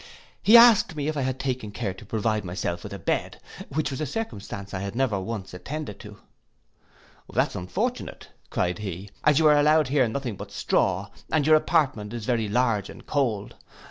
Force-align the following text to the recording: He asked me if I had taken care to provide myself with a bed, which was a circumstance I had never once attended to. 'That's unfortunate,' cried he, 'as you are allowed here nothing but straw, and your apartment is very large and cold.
He 0.41 0.57
asked 0.57 0.95
me 0.95 1.07
if 1.07 1.15
I 1.15 1.21
had 1.21 1.39
taken 1.39 1.69
care 1.69 1.93
to 1.93 2.05
provide 2.07 2.43
myself 2.43 2.81
with 2.81 2.91
a 2.91 2.97
bed, 2.97 3.39
which 3.69 3.91
was 3.91 4.01
a 4.01 4.07
circumstance 4.07 4.73
I 4.73 4.79
had 4.79 4.95
never 4.95 5.19
once 5.19 5.53
attended 5.53 5.99
to. 5.99 6.17
'That's 7.31 7.53
unfortunate,' 7.53 8.29
cried 8.49 8.79
he, 8.79 9.11
'as 9.23 9.37
you 9.37 9.45
are 9.45 9.59
allowed 9.59 9.89
here 9.89 10.07
nothing 10.07 10.37
but 10.37 10.51
straw, 10.51 11.09
and 11.31 11.45
your 11.45 11.55
apartment 11.55 12.13
is 12.15 12.25
very 12.25 12.49
large 12.49 12.89
and 12.89 13.05
cold. 13.05 13.57